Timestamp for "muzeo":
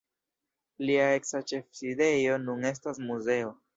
3.11-3.59